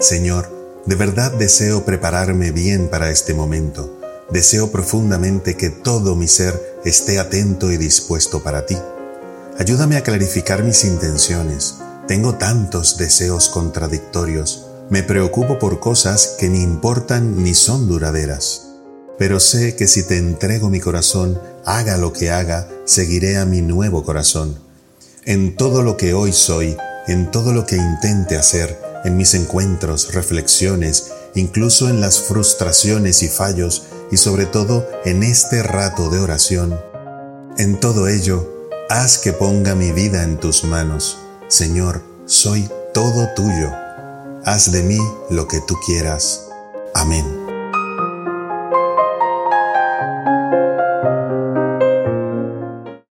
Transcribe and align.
Señor, 0.00 0.48
de 0.86 0.94
verdad 0.94 1.32
deseo 1.32 1.84
prepararme 1.84 2.52
bien 2.52 2.88
para 2.88 3.10
este 3.10 3.34
momento. 3.34 3.98
Deseo 4.30 4.70
profundamente 4.70 5.56
que 5.56 5.70
todo 5.70 6.14
mi 6.14 6.28
ser 6.28 6.78
esté 6.84 7.18
atento 7.18 7.72
y 7.72 7.78
dispuesto 7.78 8.40
para 8.42 8.64
ti. 8.64 8.76
Ayúdame 9.58 9.96
a 9.96 10.04
clarificar 10.04 10.62
mis 10.62 10.84
intenciones. 10.84 11.78
Tengo 12.06 12.36
tantos 12.36 12.96
deseos 12.96 13.48
contradictorios. 13.48 14.66
Me 14.88 15.02
preocupo 15.02 15.58
por 15.58 15.80
cosas 15.80 16.36
que 16.38 16.48
ni 16.48 16.62
importan 16.62 17.42
ni 17.42 17.54
son 17.54 17.88
duraderas. 17.88 18.68
Pero 19.18 19.40
sé 19.40 19.74
que 19.74 19.88
si 19.88 20.04
te 20.04 20.16
entrego 20.16 20.70
mi 20.70 20.78
corazón, 20.78 21.40
haga 21.64 21.96
lo 21.96 22.12
que 22.12 22.30
haga, 22.30 22.68
seguiré 22.84 23.36
a 23.36 23.44
mi 23.44 23.62
nuevo 23.62 24.04
corazón. 24.04 24.60
En 25.24 25.56
todo 25.56 25.82
lo 25.82 25.96
que 25.96 26.14
hoy 26.14 26.32
soy, 26.32 26.76
en 27.08 27.32
todo 27.32 27.52
lo 27.52 27.66
que 27.66 27.76
intente 27.76 28.36
hacer, 28.36 28.87
en 29.04 29.16
mis 29.16 29.34
encuentros, 29.34 30.12
reflexiones, 30.14 31.12
incluso 31.34 31.88
en 31.88 32.00
las 32.00 32.20
frustraciones 32.20 33.22
y 33.22 33.28
fallos, 33.28 33.84
y 34.10 34.16
sobre 34.16 34.46
todo 34.46 34.88
en 35.04 35.22
este 35.22 35.62
rato 35.62 36.10
de 36.10 36.18
oración. 36.18 36.78
En 37.58 37.78
todo 37.78 38.08
ello, 38.08 38.68
haz 38.88 39.18
que 39.18 39.32
ponga 39.32 39.74
mi 39.74 39.92
vida 39.92 40.22
en 40.22 40.38
tus 40.38 40.64
manos. 40.64 41.18
Señor, 41.48 42.02
soy 42.26 42.68
todo 42.94 43.28
tuyo. 43.34 43.70
Haz 44.44 44.72
de 44.72 44.82
mí 44.82 44.98
lo 45.30 45.46
que 45.46 45.60
tú 45.60 45.74
quieras. 45.86 46.46
Amén. 46.94 47.37